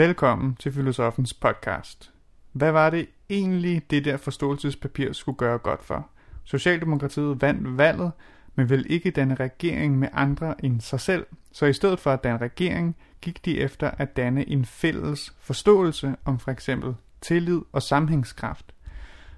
[0.00, 2.12] Velkommen til Filosofens podcast.
[2.52, 6.08] Hvad var det egentlig, det der forståelsespapir skulle gøre godt for?
[6.44, 8.12] Socialdemokratiet vandt valget,
[8.54, 11.26] men vil ikke danne regering med andre end sig selv.
[11.52, 16.16] Så i stedet for at danne regering, gik de efter at danne en fælles forståelse
[16.24, 18.74] om for eksempel tillid og sammenhængskraft.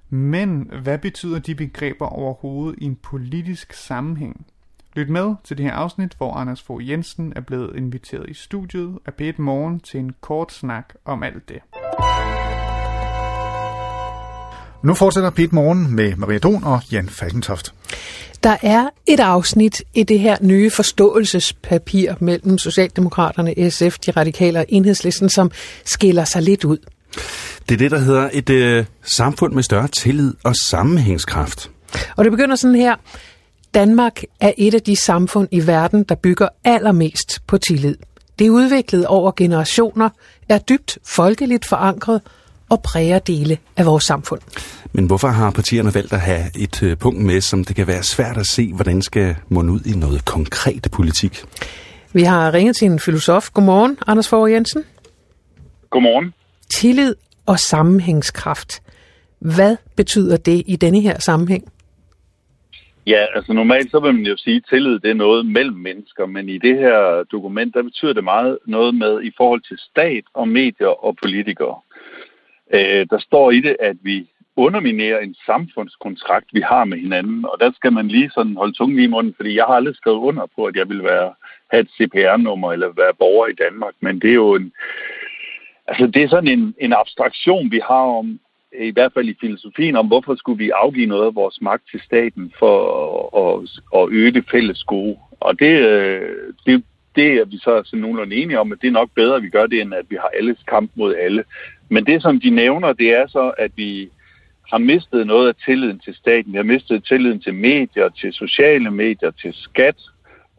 [0.08, 4.46] Men hvad betyder de begreber overhovedet i en politisk sammenhæng?
[4.96, 8.98] Lyt med til det her afsnit, hvor Anders Fogh Jensen er blevet inviteret i studiet
[9.06, 11.58] af p Morgen til en kort snak om alt det.
[14.82, 17.74] Nu fortsætter Pete Morgen med Maria Don og Jan Falkentoft.
[18.42, 24.66] Der er et afsnit i det her nye forståelsespapir mellem Socialdemokraterne, SF, de radikale og
[24.68, 25.50] enhedslisten, som
[25.84, 26.78] skiller sig lidt ud.
[27.68, 31.70] Det er det, der hedder et øh, samfund med større tillid og sammenhængskraft.
[32.16, 32.96] Og det begynder sådan her.
[33.74, 37.96] Danmark er et af de samfund i verden, der bygger allermest på tillid.
[38.38, 40.08] Det er udviklet over generationer,
[40.48, 42.20] er dybt folkeligt forankret
[42.68, 44.40] og præger dele af vores samfund.
[44.92, 48.02] Men hvorfor har partierne valgt at have et øh, punkt med, som det kan være
[48.02, 51.44] svært at se, hvordan skal munde ud i noget konkret politik?
[52.12, 53.50] Vi har ringet til en filosof.
[53.50, 54.84] Godmorgen, Anders Fogh Jensen.
[55.90, 56.34] Godmorgen.
[56.74, 57.14] Tillid
[57.46, 58.82] og sammenhængskraft.
[59.38, 61.64] Hvad betyder det i denne her sammenhæng?
[63.06, 66.26] Ja, altså normalt så vil man jo sige, at tillid det er noget mellem mennesker,
[66.26, 70.24] men i det her dokument, der betyder det meget noget med i forhold til stat
[70.34, 71.80] og medier og politikere.
[72.74, 77.60] Øh, der står i det, at vi underminerer en samfundskontrakt, vi har med hinanden, og
[77.60, 80.18] der skal man lige sådan holde tungen lige i munden, fordi jeg har aldrig skrevet
[80.18, 81.34] under på, at jeg vil være,
[81.70, 84.72] have et CPR-nummer eller være borger i Danmark, men det er jo en,
[85.86, 88.40] altså det er sådan en, en abstraktion, vi har om,
[88.80, 92.00] i hvert fald i filosofien, om hvorfor skulle vi afgive noget af vores magt til
[92.00, 92.76] staten for
[93.42, 93.70] at,
[94.00, 95.16] at øge det fælles gode.
[95.40, 96.84] Og det, øh, det,
[97.16, 99.48] det er vi så sådan nogenlunde enige om, at det er nok bedre, at vi
[99.48, 101.44] gør det, end at vi har alles kamp mod alle.
[101.88, 104.08] Men det, som de nævner, det er så, at vi
[104.72, 106.52] har mistet noget af tilliden til staten.
[106.52, 109.96] Vi har mistet tilliden til medier, til sociale medier, til skat,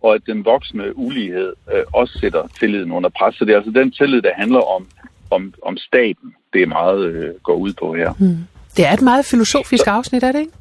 [0.02, 3.36] og at den voksende ulighed øh, også sætter tilliden under pres.
[3.36, 4.88] Så det er altså den tillid, der handler om,
[5.32, 8.14] om, om staten, det er meget øh, går ud på her.
[8.14, 8.38] Hmm.
[8.78, 10.54] Det er et meget filosofisk afsnit, er det ikke?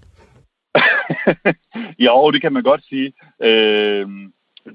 [2.07, 3.13] jo, det kan man godt sige.
[3.43, 4.07] Øh,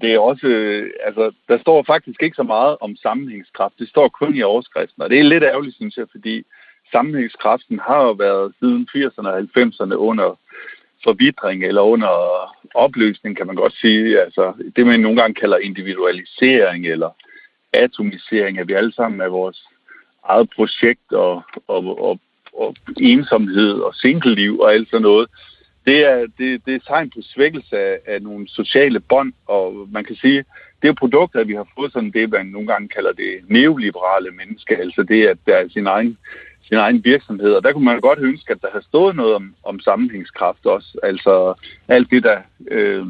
[0.02, 3.74] det er også, øh, altså, der står faktisk ikke så meget om sammenhængskraft.
[3.80, 6.44] Det står kun i overskriften, og det er lidt ærgerligt, synes jeg, fordi
[6.92, 10.40] sammenhængskraften har jo været siden 80'erne og 90'erne under
[11.04, 12.14] forvidring eller under
[12.74, 14.22] opløsning, kan man godt sige.
[14.22, 17.10] Altså, det man nogle gange kalder individualisering eller
[17.74, 19.68] atomisering, at vi alle sammen er vores
[20.28, 22.20] eget projekt og, og, og,
[22.54, 25.28] og ensomhed og single-liv og alt sådan noget.
[25.86, 30.04] Det er, det, det er tegn på svækkelse af, af nogle sociale bånd, og man
[30.04, 30.44] kan sige,
[30.82, 34.78] det er produkter, vi har fået sådan det, man nogle gange kalder det neoliberale menneske,
[34.78, 36.18] altså det, at der er sin egen,
[36.68, 39.56] sin egen virksomhed, og der kunne man godt ønske, at der har stået noget om,
[39.64, 41.54] om sammenhængskraft også, altså
[41.88, 42.40] alt det der,
[42.72, 43.06] øh,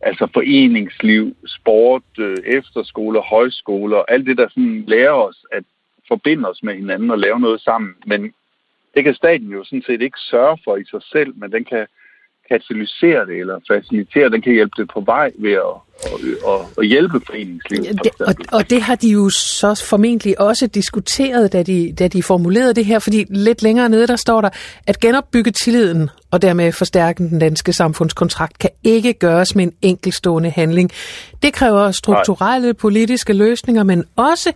[0.00, 5.64] altså foreningsliv, sport, øh, efterskoler, højskoler, alt det der sådan lærer os at
[6.08, 8.32] forbinde os med hinanden og lave noget sammen, men
[8.94, 11.86] det kan staten jo sådan set ikke sørge for i sig selv, men den kan
[12.48, 16.20] katalysere det eller facilitere, den kan hjælpe det på vej ved at, at,
[16.52, 18.00] at, at hjælpe foreningslivet.
[18.20, 22.74] Og, og det har de jo så formentlig også diskuteret, da de, da de formulerede
[22.74, 24.50] det her, fordi lidt længere nede, der står der,
[24.86, 30.50] at genopbygge tilliden og dermed forstærke den danske samfundskontrakt kan ikke gøres med en enkelstående
[30.50, 30.90] handling.
[31.42, 34.52] Det kræver strukturelle politiske løsninger, men også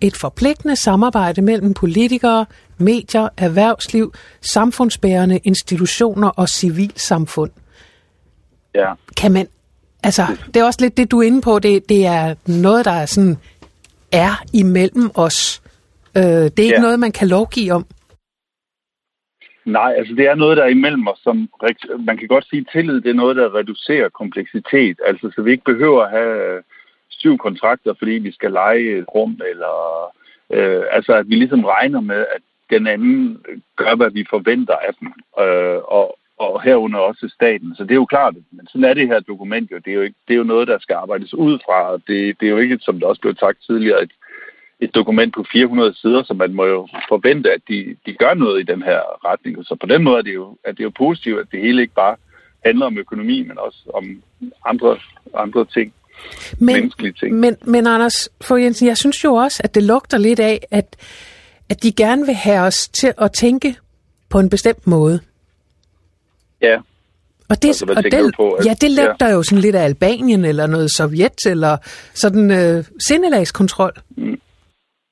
[0.00, 2.46] et forpligtende samarbejde mellem politikere,
[2.78, 7.50] medier, erhvervsliv, samfundsbærende institutioner og civilsamfund.
[8.74, 8.92] Ja.
[9.16, 9.46] Kan man,
[10.02, 12.90] altså, det er også lidt det, du er inde på, det, det er noget, der
[12.90, 13.36] er sådan,
[14.12, 15.62] er imellem os.
[16.16, 16.80] Øh, det er ikke ja.
[16.80, 17.86] noget, man kan lovgive om.
[19.64, 21.48] Nej, altså det er noget, der er imellem os, som
[21.98, 24.96] man kan godt sige, at tillid det er noget, der reducerer kompleksitet.
[25.06, 26.62] Altså så vi ikke behøver at have
[27.10, 29.74] syv kontrakter, fordi vi skal lege et rum, eller
[30.50, 33.44] øh, altså at vi ligesom regner med, at den anden
[33.76, 35.08] gør, hvad vi forventer af dem,
[35.40, 37.74] øh, og, og herunder også staten.
[37.76, 39.78] Så det er jo klart, men sådan er det her dokument jo.
[39.78, 42.40] Det er jo, ikke, det er jo noget, der skal arbejdes ud fra, og det,
[42.40, 44.12] det er jo ikke, som det også blev sagt tidligere, et,
[44.80, 48.60] et dokument på 400 sider, så man må jo forvente, at de, de gør noget
[48.60, 49.64] i den her retning.
[49.64, 51.94] Så på den måde er det jo, er det jo positivt, at det hele ikke
[51.94, 52.16] bare
[52.64, 54.22] handler om økonomi, men også om
[54.66, 54.98] andre,
[55.34, 55.94] andre ting.
[56.58, 57.34] Men, menneskelige ting.
[57.34, 60.96] Men, men Anders for Jensen, jeg synes jo også, at det lugter lidt af, at
[61.70, 63.76] at de gerne vil have os til at tænke
[64.30, 65.20] på en bestemt måde.
[66.62, 66.76] Ja.
[67.50, 69.32] Og det, altså, og det, på, at, ja, det lugter ja.
[69.32, 71.76] jo sådan lidt af Albanien eller noget Sovjet eller
[72.14, 73.92] sådan øh, sindelagskontrol.
[74.16, 74.40] Mm.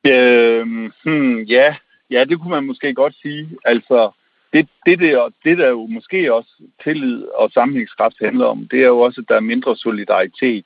[0.07, 1.75] Øhm, hmm, ja.
[2.11, 3.49] ja, det kunne man måske godt sige.
[3.65, 4.11] Altså,
[4.53, 6.51] det, det, der, det der jo måske også
[6.85, 10.65] tillid og sammenhængskraft handler om, det er jo også, at der er mindre solidaritet.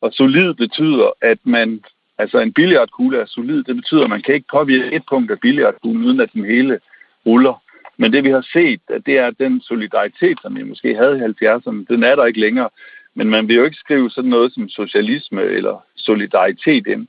[0.00, 1.80] Og solid betyder, at man,
[2.18, 5.40] altså en billiardkugle er solid, det betyder, at man kan ikke påvirke et punkt af
[5.40, 6.80] billiardkuglen, uden at den hele
[7.26, 7.62] ruller.
[7.96, 11.44] Men det vi har set, det er, at den solidaritet, som vi måske havde i
[11.44, 12.68] 70'erne, den er der ikke længere.
[13.14, 17.08] Men man vil jo ikke skrive sådan noget som socialisme eller solidaritet ind.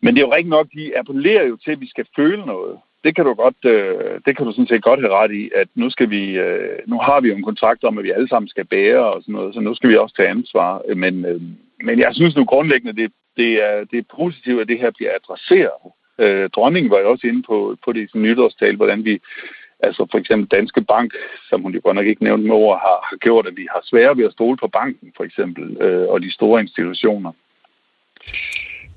[0.00, 2.78] Men det er jo rigtigt nok, de appellerer jo til, at vi skal føle noget.
[3.04, 5.68] Det kan du godt, øh, det kan du sådan set godt have ret i, at
[5.74, 8.48] nu skal vi, øh, nu har vi jo en kontrakt om, at vi alle sammen
[8.48, 10.94] skal bære og sådan noget, så nu skal vi også tage ansvar.
[10.94, 11.40] Men, øh,
[11.82, 15.10] men jeg synes nu grundlæggende, det, det, er, det er positivt, at det her bliver
[15.14, 15.92] adresseret.
[16.18, 19.20] Øh, dronningen var jo også inde på, på det i sin nytårstal, hvordan vi,
[19.80, 21.14] altså for eksempel Danske Bank,
[21.48, 23.80] som hun jo godt nok ikke nævnte med ord, har, har gjort, at vi har
[23.84, 27.32] svære ved at stole på banken, for eksempel, øh, og de store institutioner.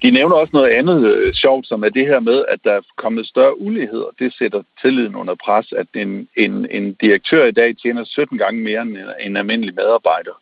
[0.02, 2.82] De nævner også noget andet øh, sjovt, som er det her med, at der er
[2.98, 7.52] kommet større ulighed, og det sætter tilliden under pres, at en, en, en direktør i
[7.52, 10.42] dag tjener 17 gange mere end en, en almindelig medarbejder.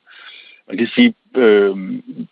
[0.67, 1.75] Man kan sige, øh,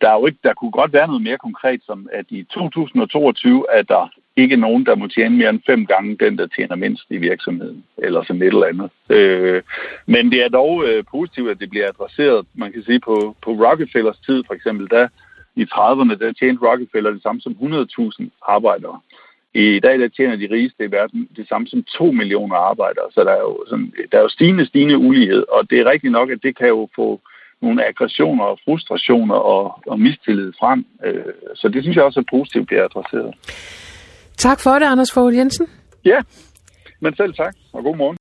[0.02, 3.66] der, er jo ikke, der kunne godt være noget mere konkret, som at i 2022
[3.72, 7.06] er der ikke nogen, der må tjene mere end fem gange den, der tjener mindst
[7.10, 8.90] i virksomheden, eller sådan et eller andet.
[9.10, 9.62] Øh,
[10.06, 12.46] men det er dog øh, positivt, at det bliver adresseret.
[12.54, 15.08] Man kan sige, på, på Rockefellers tid for eksempel, der
[15.56, 19.00] i 30'erne, der tjente Rockefeller det samme som 100.000 arbejdere.
[19.54, 23.24] I dag der tjener de rigeste i verden det samme som 2 millioner arbejdere, så
[23.24, 26.30] der er jo, sådan, der er jo stigende, stigende ulighed, og det er rigtigt nok,
[26.30, 27.22] at det kan jo få
[27.62, 30.86] nogle aggressioner og frustrationer og, og mistillid frem.
[31.06, 33.34] Øh, så det synes jeg også er positivt bliver adresseret.
[34.38, 35.68] Tak for det, Anders Fogh Jensen.
[36.06, 36.20] Ja,
[37.00, 38.21] men selv tak, og god morgen.